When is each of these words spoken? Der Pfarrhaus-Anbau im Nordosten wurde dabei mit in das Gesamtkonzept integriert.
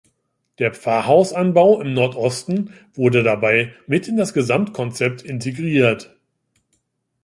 Der 0.57 0.73
Pfarrhaus-Anbau 0.73 1.79
im 1.79 1.93
Nordosten 1.93 2.73
wurde 2.95 3.21
dabei 3.21 3.75
mit 3.85 4.07
in 4.07 4.17
das 4.17 4.33
Gesamtkonzept 4.33 5.21
integriert. 5.21 6.17